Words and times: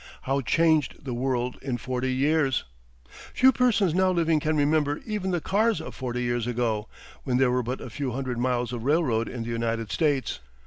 How 0.23 0.41
changed 0.41 1.05
the 1.05 1.13
world 1.13 1.59
in 1.61 1.77
forty 1.77 2.11
years! 2.11 2.63
Few 3.35 3.51
persons 3.51 3.93
now 3.93 4.09
living 4.09 4.39
can 4.39 4.57
remember 4.57 4.99
even 5.05 5.29
the 5.29 5.39
cars 5.41 5.79
of 5.79 5.93
forty 5.93 6.23
years 6.23 6.47
ago, 6.47 6.89
when 7.23 7.37
there 7.37 7.51
were 7.51 7.61
but 7.61 7.81
a 7.81 7.89
few 7.91 8.09
hundred 8.09 8.39
miles 8.39 8.73
of 8.73 8.83
railroad 8.83 9.29
in 9.29 9.43
the 9.43 9.49
United 9.49 9.91
States. 9.91 10.39